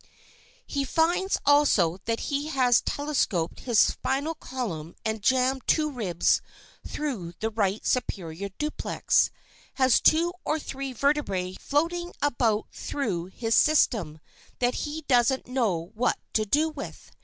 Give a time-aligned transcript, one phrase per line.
[0.65, 6.41] He finds also that he has telescoped his spinal column and jammed two ribs
[6.87, 9.29] through the right superior duplex,
[9.75, 14.19] has two or three vertebræ floating about through his system
[14.57, 17.11] that he doesn't know what to do with.